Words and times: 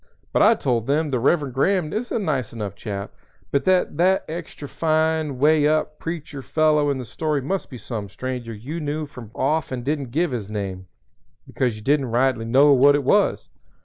But 0.33 0.41
I 0.41 0.55
told 0.55 0.87
them 0.87 1.11
the 1.11 1.19
Reverend 1.19 1.53
Graham 1.53 1.93
is 1.93 2.11
a 2.11 2.17
nice 2.17 2.51
enough 2.53 2.73
chap, 2.73 3.11
but 3.51 3.65
that 3.65 3.97
that 3.97 4.25
extra 4.27 4.67
fine, 4.67 5.37
way 5.37 5.67
up 5.67 5.99
preacher 5.99 6.41
fellow 6.41 6.89
in 6.89 6.97
the 6.97 7.05
story 7.05 7.39
must 7.39 7.69
be 7.69 7.77
some 7.77 8.09
stranger 8.09 8.51
you 8.51 8.79
knew 8.79 9.05
from 9.05 9.29
off 9.35 9.71
and 9.71 9.85
didn't 9.85 10.09
give 10.09 10.31
his 10.31 10.49
name, 10.49 10.87
because 11.45 11.75
you 11.75 11.83
didn't 11.83 12.07
rightly 12.07 12.45
know 12.45 12.73
what 12.73 12.95
it 12.95 13.03
was. 13.03 13.49